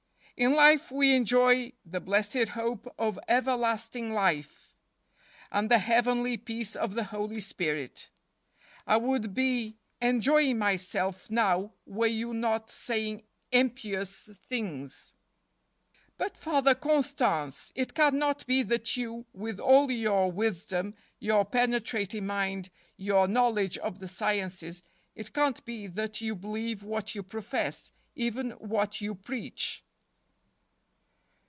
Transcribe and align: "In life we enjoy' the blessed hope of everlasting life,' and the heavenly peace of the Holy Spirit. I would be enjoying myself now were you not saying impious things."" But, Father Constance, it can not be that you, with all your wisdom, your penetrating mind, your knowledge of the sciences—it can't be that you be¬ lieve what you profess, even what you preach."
"In 0.41 0.55
life 0.55 0.91
we 0.91 1.13
enjoy' 1.13 1.73
the 1.93 1.99
blessed 1.99 2.47
hope 2.55 2.91
of 2.97 3.19
everlasting 3.27 4.11
life,' 4.11 4.73
and 5.51 5.69
the 5.69 5.77
heavenly 5.77 6.35
peace 6.35 6.75
of 6.75 6.95
the 6.95 7.03
Holy 7.03 7.39
Spirit. 7.39 8.09
I 8.87 8.97
would 8.97 9.35
be 9.35 9.77
enjoying 10.01 10.57
myself 10.57 11.29
now 11.29 11.73
were 11.85 12.07
you 12.07 12.33
not 12.33 12.71
saying 12.71 13.21
impious 13.51 14.29
things."" 14.33 15.13
But, 16.17 16.35
Father 16.35 16.73
Constance, 16.73 17.71
it 17.75 17.93
can 17.93 18.17
not 18.17 18.43
be 18.47 18.63
that 18.63 18.97
you, 18.97 19.27
with 19.33 19.59
all 19.59 19.91
your 19.91 20.31
wisdom, 20.31 20.95
your 21.19 21.45
penetrating 21.45 22.25
mind, 22.25 22.71
your 22.97 23.27
knowledge 23.27 23.77
of 23.77 23.99
the 23.99 24.07
sciences—it 24.07 25.33
can't 25.33 25.63
be 25.65 25.85
that 25.85 26.19
you 26.19 26.35
be¬ 26.35 26.51
lieve 26.51 26.81
what 26.81 27.13
you 27.13 27.21
profess, 27.21 27.91
even 28.15 28.51
what 28.53 29.01
you 29.01 29.13
preach." 29.13 29.83